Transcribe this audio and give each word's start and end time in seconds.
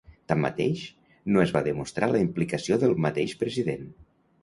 Tanmateix, 0.31 0.81
no 1.35 1.45
es 1.45 1.53
va 1.59 1.63
demostrar 1.69 2.11
la 2.17 2.25
implicació 2.25 2.83
del 2.85 2.99
mateix 3.09 3.41
president. 3.47 3.91